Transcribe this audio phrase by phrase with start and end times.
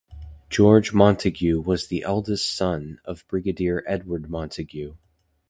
[0.49, 4.97] George Montagu was the eldest son of Brigadier Edward Montagu.